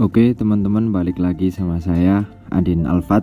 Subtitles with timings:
[0.00, 3.20] Oke teman-teman balik lagi sama saya Adin Alfat.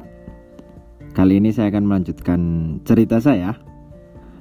[1.18, 2.42] Kali ini saya akan melanjutkan
[2.86, 3.58] cerita saya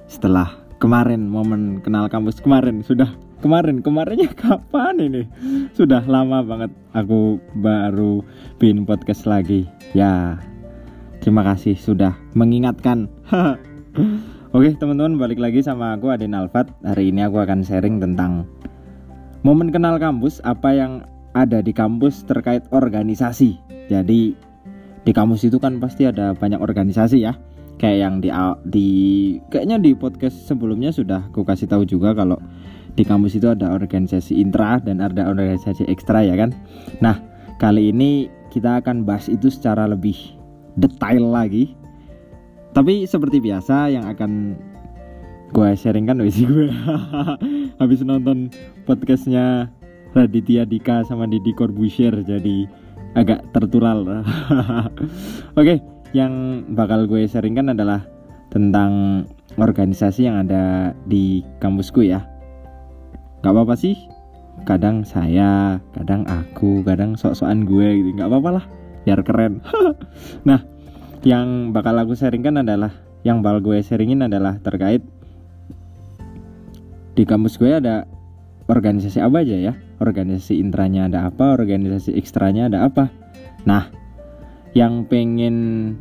[0.05, 2.85] Setelah kemarin momen kenal kampus kemarin.
[2.85, 3.09] Sudah
[3.41, 5.25] kemarin, kemarinnya kapan ini?
[5.73, 8.21] Sudah lama banget aku baru
[8.61, 9.65] bikin podcast lagi.
[9.97, 10.37] Ya
[11.25, 13.09] terima kasih sudah mengingatkan.
[14.53, 16.69] Oke teman-teman balik lagi sama aku Adin Alfat.
[16.85, 18.45] Hari ini aku akan sharing tentang
[19.41, 23.61] Momen kenal kampus Apa yang ada di kampus terkait organisasi.
[23.93, 24.33] Jadi
[25.05, 27.37] di kampus itu kan pasti ada banyak organisasi ya.
[27.77, 28.33] Kayak yang di
[28.65, 28.89] di
[29.53, 32.41] kayaknya di podcast sebelumnya sudah aku kasih tahu juga kalau
[32.97, 36.57] di kampus itu ada organisasi intra dan ada organisasi ekstra ya kan.
[37.05, 37.21] Nah,
[37.61, 40.17] kali ini kita akan bahas itu secara lebih
[40.81, 41.77] detail lagi.
[42.73, 44.57] Tapi seperti biasa yang akan
[45.53, 46.29] gue sharing kan gue
[47.81, 48.51] habis nonton
[48.83, 49.71] podcastnya
[50.17, 52.65] Raditya Dika sama Didi Corbusier jadi
[53.13, 54.25] agak tertural.
[55.61, 55.85] Oke,
[56.17, 58.09] yang bakal gue sharingkan adalah
[58.49, 59.25] tentang
[59.61, 62.25] organisasi yang ada di kampusku ya.
[63.45, 63.97] Gak apa-apa sih,
[64.65, 68.09] kadang saya, kadang aku, kadang sok-sokan gue gitu.
[68.17, 68.65] Gak apa-apa lah,
[69.05, 69.61] biar keren.
[70.49, 70.65] nah,
[71.29, 75.05] yang bakal aku sharingkan adalah yang bakal gue sharingin adalah terkait
[77.17, 78.07] di kampus gue ada
[78.69, 83.09] organisasi apa aja ya organisasi intranya ada apa organisasi ekstranya ada apa.
[83.65, 83.89] Nah
[84.77, 85.97] yang pengen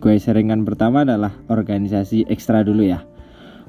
[0.00, 3.04] gue sharingkan pertama adalah organisasi ekstra dulu ya.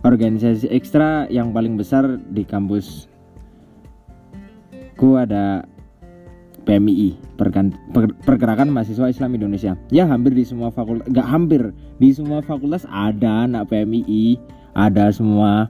[0.02, 3.08] Organisasi ekstra yang paling besar di kampus
[4.98, 5.66] ku ada
[6.62, 7.18] PMI
[8.22, 9.74] Pergerakan Mahasiswa Islam Indonesia.
[9.90, 14.38] Ya hampir di semua fakultas nggak hampir di semua fakultas ada anak PMI
[14.78, 15.68] ada semua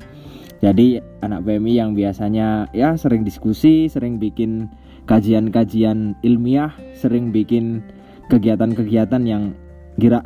[0.61, 4.69] jadi anak PMI yang biasanya ya sering diskusi, sering bikin
[5.09, 7.81] kajian-kajian ilmiah, sering bikin
[8.29, 9.57] kegiatan-kegiatan yang
[9.97, 10.21] gila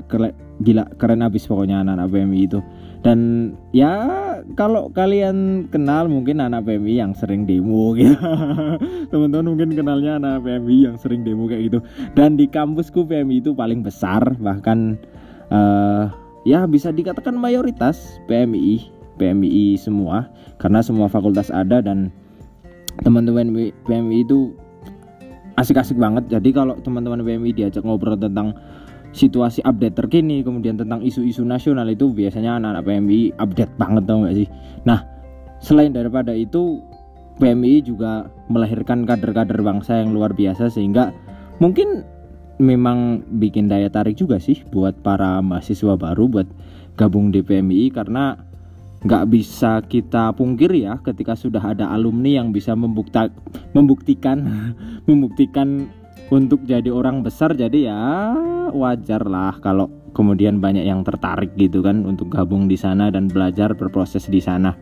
[0.60, 2.60] gila keren habis pokoknya anak-anak PMI itu.
[3.00, 3.20] Dan
[3.72, 3.94] ya
[4.60, 8.20] kalau kalian kenal mungkin anak PMI yang sering demo gitu.
[9.16, 11.80] Teman-teman mungkin kenalnya anak PMI yang sering demo kayak gitu.
[12.12, 15.00] Dan di kampusku PMI itu paling besar bahkan
[15.48, 16.12] uh,
[16.44, 22.12] ya bisa dikatakan mayoritas PMI PMI semua karena semua fakultas ada dan
[23.04, 24.56] teman-teman PMI itu
[25.60, 26.28] asik-asik banget.
[26.32, 28.56] Jadi kalau teman-teman PMI diajak ngobrol tentang
[29.16, 34.36] situasi update terkini, kemudian tentang isu-isu nasional itu biasanya anak-anak PMI update banget tau gak
[34.36, 34.48] sih.
[34.84, 35.00] Nah,
[35.64, 36.84] selain daripada itu
[37.40, 41.12] PMI juga melahirkan kader-kader bangsa yang luar biasa sehingga
[41.60, 42.04] mungkin
[42.60, 46.48] memang bikin daya tarik juga sih buat para mahasiswa baru buat
[46.96, 48.40] gabung di PMI karena
[49.06, 53.30] nggak bisa kita pungkir ya ketika sudah ada alumni yang bisa membukta,
[53.78, 54.42] membuktikan
[55.10, 55.86] membuktikan
[56.34, 57.54] untuk jadi orang besar.
[57.54, 58.34] Jadi ya
[58.74, 63.78] wajar lah kalau kemudian banyak yang tertarik gitu kan untuk gabung di sana dan belajar
[63.78, 64.74] berproses di sana.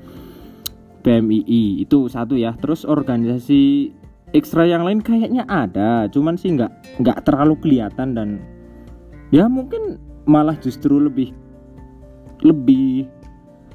[1.03, 2.56] PMII itu satu ya.
[2.56, 3.91] Terus organisasi
[4.31, 8.29] ekstra yang lain kayaknya ada cuman sih nggak nggak terlalu kelihatan dan
[9.29, 11.35] ya mungkin malah justru lebih
[12.41, 13.06] lebih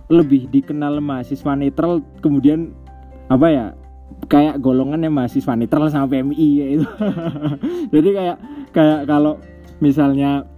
[0.09, 2.73] lebih dikenal mahasiswa netral kemudian
[3.29, 3.67] apa ya
[4.27, 6.87] kayak golongan yang mahasiswa netral sama PMI ya itu
[7.95, 8.37] jadi kayak
[8.73, 9.37] kayak kalau
[9.79, 10.49] misalnya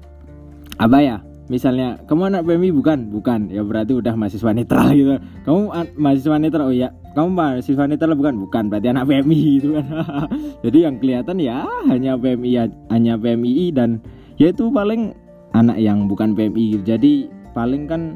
[0.79, 1.17] apa ya
[1.51, 3.51] misalnya kamu anak PMI bukan bukan.
[3.51, 5.19] Ya berarti udah mahasiswa netral gitu.
[5.43, 5.61] Kamu
[5.99, 6.71] mahasiswa netral?
[6.71, 8.15] Oh ya kamu mahasiswa netral?
[8.15, 8.71] Bukan bukan.
[8.71, 9.87] Berarti anak PMI gitu kan.
[10.65, 13.99] Jadi yang kelihatan ya hanya PMI ya, hanya PMI dan
[14.39, 15.13] ya itu paling
[15.53, 18.15] anak yang bukan PMI jadi paling kan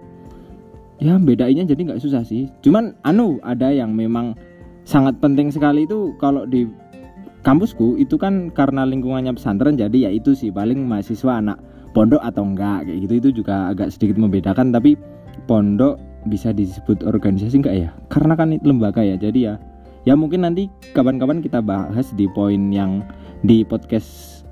[0.98, 2.50] ya bedainya jadi nggak susah sih.
[2.62, 4.34] Cuman anu ada yang memang
[4.84, 6.68] sangat penting sekali itu kalau di
[7.44, 10.54] kampusku itu kan karena lingkungannya pesantren jadi ya itu sih.
[10.54, 11.58] Paling mahasiswa anak
[11.94, 13.14] pondok atau enggak kayak gitu.
[13.18, 14.94] Itu juga agak sedikit membedakan tapi
[15.50, 15.98] pondok
[16.30, 17.90] bisa disebut organisasi enggak ya?
[18.12, 19.54] Karena kan lembaga ya jadi ya
[20.04, 23.00] ya mungkin nanti kapan-kapan kita bahas di poin yang
[23.40, 24.44] di podcast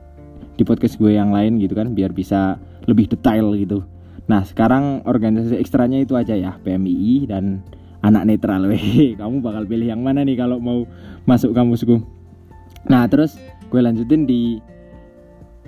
[0.56, 2.56] di podcast gue yang lain gitu kan biar bisa
[2.88, 3.84] lebih detail gitu
[4.32, 7.60] Nah sekarang organisasi ekstranya itu aja ya PMI dan
[8.00, 8.64] anak netral.
[8.72, 10.88] Weh kamu bakal pilih yang mana nih kalau mau
[11.28, 12.00] masuk kampusku?
[12.88, 13.36] Nah terus
[13.68, 14.56] gue lanjutin di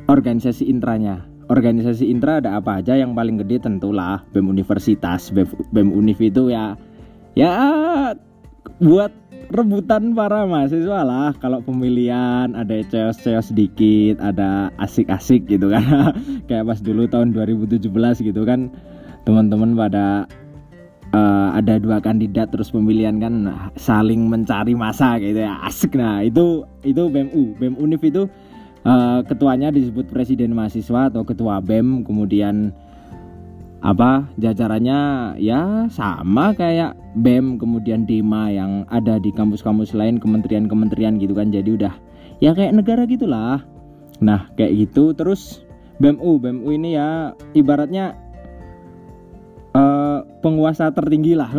[0.09, 1.29] organisasi intranya.
[1.45, 2.97] Organisasi intra ada apa aja?
[2.97, 5.29] Yang paling gede tentulah BEM Universitas.
[5.29, 5.45] BEM,
[5.77, 6.73] BEM Univ itu ya
[7.37, 7.53] ya
[8.81, 9.13] buat
[9.55, 11.31] rebutan para mahasiswa lah.
[11.39, 16.11] Kalau pemilihan ada ceos-ceos sedikit ada asik-asik gitu kan.
[16.51, 17.87] Kayak pas dulu tahun 2017
[18.27, 18.75] gitu kan
[19.25, 20.27] teman-teman pada
[21.15, 23.49] uh, ada dua kandidat terus pemilihan kan
[23.79, 25.63] saling mencari masa gitu ya.
[25.63, 25.95] Asik.
[25.95, 28.27] Nah itu itu BEMU BEM Univ itu
[28.83, 32.75] uh, ketuanya disebut presiden mahasiswa atau ketua BEM kemudian
[33.85, 35.01] apa jajarannya
[35.37, 41.53] ya sama kayak BEM kemudian DEMA yang ada di kampus-kampus lain kementerian-kementerian gitu kan.
[41.53, 41.93] Jadi udah
[42.41, 43.61] ya kayak negara gitulah.
[44.25, 45.13] Nah kayak gitu.
[45.13, 45.69] Terus
[46.01, 48.17] BEMU BEMU ini ya ibaratnya
[49.77, 51.53] uh, penguasa tertinggi lah.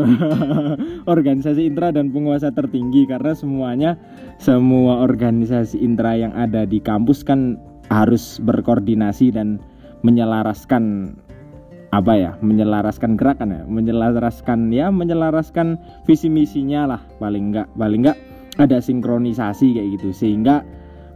[1.14, 4.02] Organisasi intra dan penguasa tertinggi karena semuanya
[4.42, 7.62] semua organisasi intra yang ada di kampus kan
[7.94, 9.62] harus berkoordinasi dan
[10.02, 11.14] menyelaraskan
[11.96, 18.20] apa ya menyelaraskan gerakan ya menyelaraskan ya menyelaraskan visi misinya lah paling enggak paling enggak
[18.60, 20.10] ada sinkronisasi kayak gitu.
[20.16, 20.64] Sehingga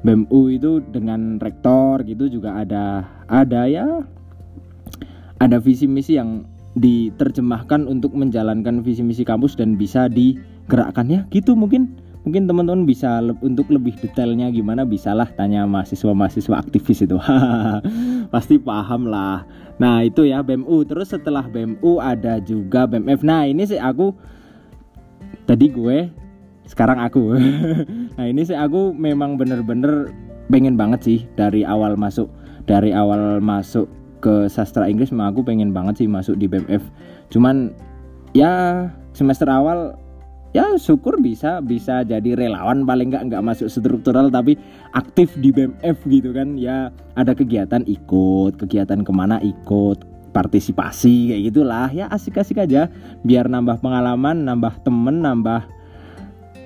[0.03, 4.03] BMU itu dengan rektor gitu juga ada ada ya
[5.39, 6.47] ada visi misi yang
[6.79, 11.21] diterjemahkan untuk menjalankan visi misi kampus dan bisa digerakkan ya.
[11.31, 17.17] Gitu mungkin mungkin teman-teman bisa le untuk lebih detailnya gimana bisalah tanya mahasiswa-mahasiswa aktivis itu.
[18.33, 19.47] Pasti paham lah.
[19.79, 24.11] Nah itu ya BMU Terus setelah BMU ada juga BMF Nah ini sih aku
[25.47, 25.97] Tadi gue
[26.67, 27.33] Sekarang aku.
[28.19, 30.11] Nah ini sih aku memang bener-bener
[30.51, 32.27] Pengen banget sih dari awal masuk
[32.67, 33.87] Dari awal masuk
[34.19, 36.83] ke sastra Inggris Memang aku pengen banget sih masuk di BMF
[37.31, 37.71] Cuman
[38.35, 38.85] ya
[39.15, 39.95] semester awal
[40.49, 44.57] ya syukur bisa bisa jadi relawan paling nggak nggak masuk struktural tapi
[44.97, 46.57] aktif di BMF gitu kan.
[46.57, 51.89] Ya ada kegiatan ikut kegiatan ke mana ikut partisipasi kayak gitulah.
[51.93, 52.89] Ya asik-asik aja.
[53.21, 55.65] Biar nambah pengalaman nambah temen nambah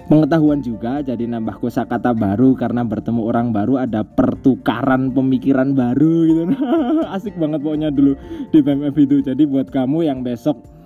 [0.04, 2.56] pengetahuan juga jadi nambah kosakata baru.
[2.56, 6.42] Karena bertemu orang baru ada pertukaran pemikiran baru gitu.
[7.16, 8.16] Asik banget pokoknya dulu
[8.52, 9.20] di BMF itu.
[9.24, 10.83] Jadi buat kamu yang besok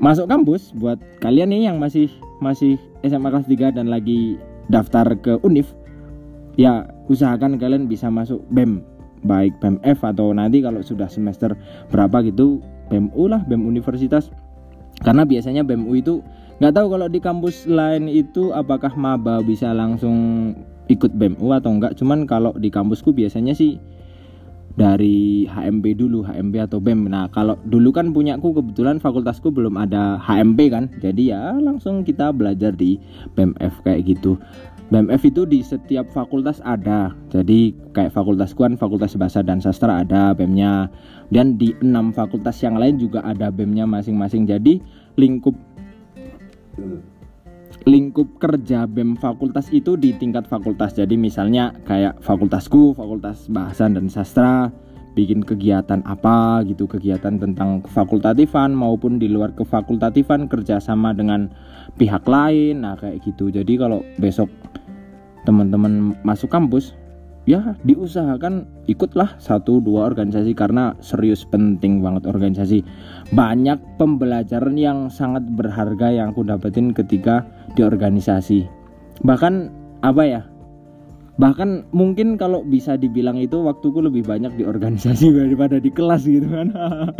[0.00, 2.08] masuk kampus buat kalian nih yang masih
[2.40, 4.40] masih SMA kelas 3 dan lagi
[4.72, 5.74] daftar ke UNIF
[6.56, 8.84] ya usahakan kalian bisa masuk BEM
[9.22, 11.54] baik BEM F atau nanti kalau sudah semester
[11.88, 12.60] berapa gitu
[12.90, 14.28] BEM U lah BEM universitas.
[15.02, 16.20] Karena biasanya BEM U itu
[16.60, 20.52] nggak tahu kalau di kampus lain itu apakah maba bisa langsung
[20.90, 23.80] ikut BEM U atau enggak cuman kalau di kampusku biasanya sih
[24.72, 30.16] dari HMP dulu HMP atau BEM nah kalau dulu kan punyaku kebetulan fakultasku belum ada
[30.20, 30.88] HMP kan.
[31.00, 32.96] Jadi ya langsung kita belajar di
[33.36, 34.40] BMF kayak gitu.
[34.92, 37.16] BMF itu di setiap fakultas ada.
[37.32, 40.92] Jadi kayak fakultas kan fakultas bahasa dan sastra ada BEM-nya
[41.32, 44.44] dan di enam fakultas yang lain juga ada BEM-nya masing-masing.
[44.44, 44.84] Jadi
[45.16, 45.56] lingkup
[47.86, 50.94] lingkup kerja BEM fakultas itu di tingkat fakultas.
[50.94, 54.70] Jadi misalnya kayak fakultasku, Fakultas Bahasa dan Sastra
[55.12, 61.52] bikin kegiatan apa gitu, kegiatan tentang kefakultatifan maupun di luar kefakultatifan kerjasama dengan
[62.00, 62.86] pihak lain.
[62.86, 63.52] Nah, kayak gitu.
[63.52, 64.48] Jadi kalau besok
[65.44, 66.94] teman-teman masuk kampus
[67.42, 72.86] ya diusahakan ikutlah satu dua organisasi karena serius penting banget organisasi
[73.34, 77.42] banyak pembelajaran yang sangat berharga yang aku dapetin ketika
[77.74, 78.66] di organisasi
[79.22, 79.70] bahkan
[80.02, 80.42] apa ya
[81.40, 86.46] bahkan mungkin kalau bisa dibilang itu waktuku lebih banyak di organisasi daripada di kelas gitu
[86.46, 86.70] kan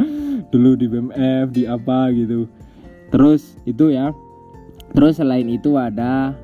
[0.52, 2.44] dulu di BMF di apa gitu
[3.08, 4.12] terus itu ya
[4.92, 6.36] terus selain itu ada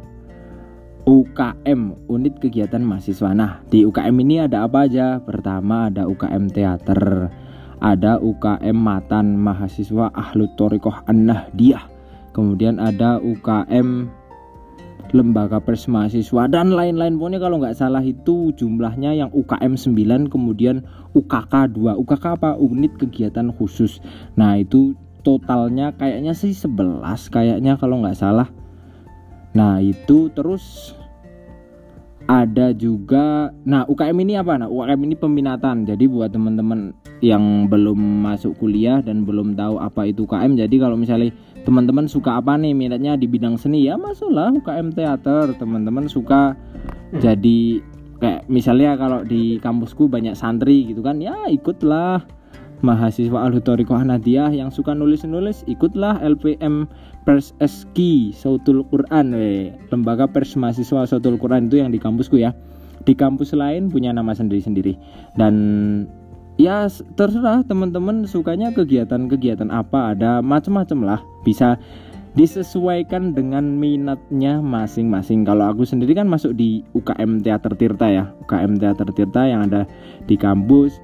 [1.08, 3.32] UKM unit kegiatan mahasiswa.
[3.32, 5.16] Nah, di UKM ini ada apa aja?
[5.16, 7.32] Pertama ada UKM teater,
[7.80, 11.97] ada UKM matan mahasiswa Ahlu Torikoh An-Nahdiyah.
[12.32, 14.08] Kemudian ada UKM
[15.16, 17.16] lembaga pers mahasiswa dan lain-lain.
[17.16, 20.84] Pokoknya kalau nggak salah itu jumlahnya yang UKM 9 kemudian
[21.16, 22.50] UKK 2 UKK apa?
[22.60, 24.04] Unit kegiatan khusus.
[24.36, 24.92] Nah itu
[25.24, 28.48] totalnya kayaknya sih 11 kayaknya kalau nggak salah.
[29.56, 30.94] Nah itu terus
[32.28, 34.60] ada juga nah UKM ini apa?
[34.60, 36.92] Nah UKM ini peminatan jadi buat teman-teman
[37.24, 41.32] yang belum masuk kuliah dan belum tahu apa itu UKM jadi kalau misalnya
[41.64, 46.54] teman-teman suka apa nih minatnya di bidang seni ya masuklah UKM teater teman-teman suka
[47.16, 47.82] jadi
[48.20, 52.22] kayak misalnya kalau di kampusku banyak santri gitu kan ya ikutlah
[52.80, 56.86] mahasiswa Al-Hutoriko Hanadiyah yang suka nulis-nulis ikutlah LPM
[57.26, 59.34] Pers Eski Sautul Quran.
[59.34, 59.74] We.
[59.92, 62.54] lembaga pers mahasiswa Sautul Quran itu yang di kampusku ya.
[63.04, 64.96] Di kampus lain punya nama sendiri-sendiri.
[65.36, 65.54] Dan
[66.58, 71.20] ya terserah teman-teman sukanya kegiatan-kegiatan apa ada macam-macam lah.
[71.44, 71.76] Bisa
[72.38, 75.42] disesuaikan dengan minatnya masing-masing.
[75.42, 78.24] Kalau aku sendiri kan masuk di UKM Teater Tirta ya.
[78.46, 79.88] UKM Teater Tirta yang ada
[80.30, 81.02] di kampus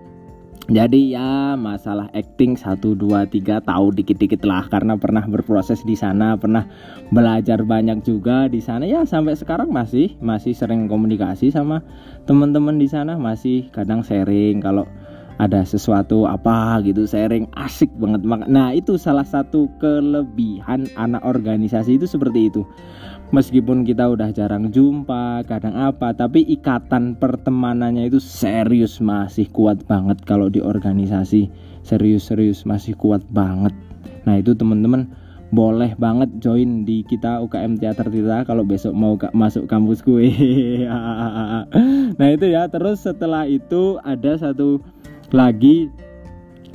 [0.64, 4.64] jadi ya masalah acting 1 2 3 tahu dikit-dikit lah.
[4.72, 6.64] Karena pernah berproses di sana, pernah
[7.12, 8.88] belajar banyak juga di sana.
[8.88, 11.84] Ya sampai sekarang masih masih sering komunikasi sama
[12.24, 14.64] teman-teman di sana, masih kadang sharing.
[14.64, 14.88] Kalau
[15.42, 22.06] ada sesuatu apa gitu sharing asik banget nah itu salah satu kelebihan anak organisasi itu
[22.06, 22.62] seperti itu.
[23.34, 30.22] Meskipun kita udah jarang jumpa kadang apa tapi ikatan pertemanannya itu serius masih kuat banget
[30.22, 31.50] kalau di organisasi.
[31.82, 33.74] Serius-serius masih kuat banget.
[34.24, 35.10] Nah itu teman-teman
[35.50, 40.30] boleh banget join di kita UKM Teater Tita kalau besok mau masuk kampus gue.
[42.14, 42.70] Nah itu ya.
[42.70, 44.78] Terus setelah itu ada satu
[45.34, 45.90] lagi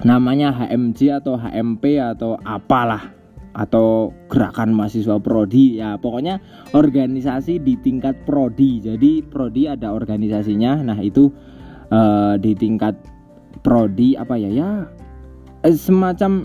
[0.03, 3.15] namanya HMC atau HMP atau apalah
[3.55, 5.79] atau gerakan mahasiswa prodi.
[5.79, 6.43] Ya pokoknya
[6.75, 8.83] organisasi di tingkat prodi.
[8.83, 10.83] Jadi prodi ada organisasinya.
[10.83, 11.31] Nah itu
[11.89, 12.99] uh, di tingkat
[13.63, 14.51] prodi apa ya?
[14.51, 14.69] Ya
[15.63, 16.43] eh, semacam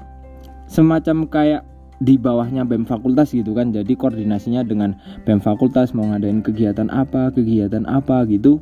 [0.71, 1.63] semacam kayak
[2.03, 3.71] di bawahnya BEM fakultas gitu kan.
[3.71, 8.59] Jadi koordinasinya dengan BEM fakultas mau ngadain kegiatan apa kegiatan apa gitu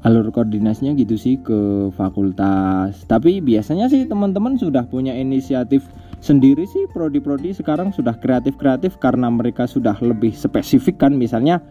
[0.00, 3.04] alur koordinasinya gitu sih ke fakultas.
[3.04, 5.84] Tapi biasanya sih teman-teman sudah punya inisiatif
[6.24, 11.64] sendiri sih prodi-prodi sekarang sudah kreatif-kreatif karena mereka sudah lebih spesifik kan misalnya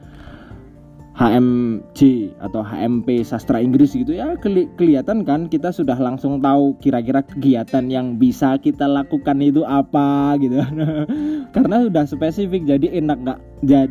[1.20, 7.20] HMC atau HMP sastra Inggris gitu ya keli kelihatan kan kita sudah langsung tahu kira-kira
[7.28, 10.64] kegiatan yang bisa kita lakukan itu apa gitu.
[11.56, 13.40] Karena sudah spesifik jadi enak nggak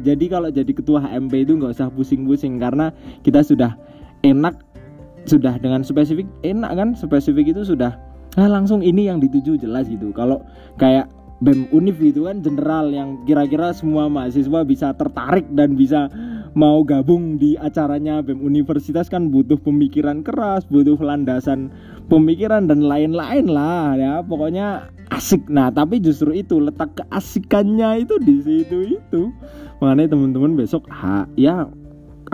[0.09, 3.77] jadi kalau jadi ketua HMP itu nggak usah pusing-pusing karena kita sudah
[4.23, 4.55] enak
[5.29, 7.95] sudah dengan spesifik enak kan spesifik itu sudah
[8.37, 10.41] nah langsung ini yang dituju jelas gitu kalau
[10.81, 16.11] kayak BEM Unif itu kan general yang kira-kira semua mahasiswa bisa tertarik dan bisa
[16.59, 21.71] mau gabung di acaranya BEM Universitas kan butuh pemikiran keras, butuh landasan
[22.11, 24.13] pemikiran dan lain-lain lah ya.
[24.27, 25.47] Pokoknya asik.
[25.47, 29.31] Nah, tapi justru itu letak keasikannya itu di situ itu.
[29.79, 31.71] Makanya teman-teman besok ha, ya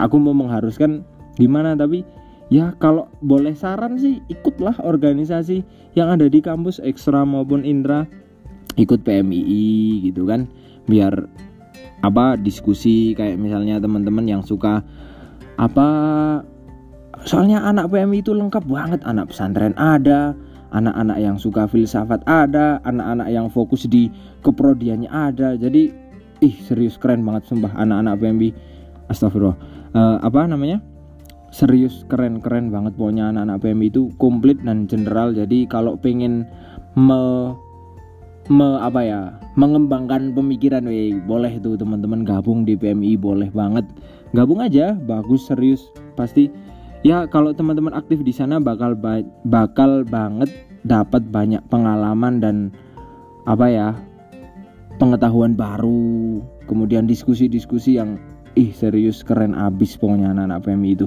[0.01, 2.07] aku mau mengharuskan gimana tapi
[2.53, 5.65] ya kalau boleh saran sih ikutlah organisasi
[5.97, 8.05] yang ada di kampus ekstra maupun intra
[8.77, 10.51] ikut PMII gitu kan.
[10.85, 11.15] Biar
[12.05, 14.85] apa diskusi kayak misalnya teman-teman yang suka
[15.57, 15.89] apa
[17.25, 19.01] soalnya anak PMI itu lengkap banget.
[19.07, 20.37] Anak pesantren ada
[20.75, 24.11] anak-anak yang suka filsafat ada anak-anak yang fokus di
[24.43, 25.55] keprodiannya ada.
[25.57, 25.95] Jadi
[26.43, 28.49] ih serius keren banget sumpah anak-anak PMI
[29.09, 29.59] astagfirullah.
[29.95, 30.83] Uh, apa namanya
[31.55, 32.99] serius keren-keren banget.
[32.99, 35.31] Pokoknya anak-anak PMI itu komplit dan general.
[35.31, 36.43] Jadi kalau pengen
[36.99, 37.55] me,
[38.51, 39.21] me apa ya
[39.55, 43.87] mengembangkan pemikiran we boleh tuh teman-teman gabung di PMI boleh banget.
[44.35, 46.51] Gabung aja bagus serius pasti.
[47.07, 50.51] Ya kalau teman-teman aktif di sana bakal ba bakal banget
[50.83, 52.57] dapat banyak pengalaman dan
[53.45, 53.89] apa ya
[54.97, 58.17] pengetahuan baru kemudian diskusi-diskusi yang
[58.57, 61.07] ih serius keren abis pokoknya anak-anak PMI itu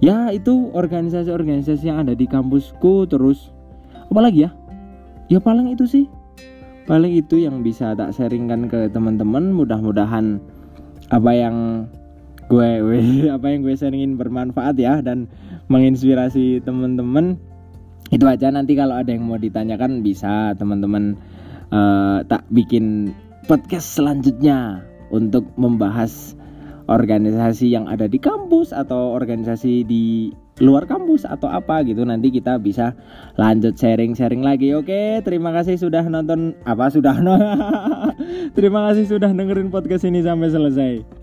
[0.00, 3.52] ya itu organisasi-organisasi yang ada di kampusku terus
[4.10, 4.50] apa lagi ya?
[5.30, 6.04] Ya paling itu sih.
[6.90, 10.42] Paling itu yang bisa tak sharingkan ke teman-teman mudah-mudahan
[11.14, 11.86] apa yang
[12.50, 13.00] gue, gue
[13.36, 15.30] apa yang gue sharingin bermanfaat ya dan
[15.70, 17.38] menginspirasi teman-teman.
[18.10, 21.14] Itu aja nanti kalau ada yang mau ditanyakan bisa teman-teman
[21.70, 23.14] uh, tak bikin
[23.46, 24.82] podcast selanjutnya
[25.14, 26.34] untuk membahas
[26.90, 32.58] organisasi yang ada di kampus atau organisasi di luar kampus atau apa gitu nanti kita
[32.58, 32.92] bisa
[33.38, 34.74] lanjut sharing-sharing lagi.
[34.74, 37.14] Oke terima kasih sudah nonton apa sudah
[38.58, 41.19] terima kasih sudah dengerin podcast ini sampai selesai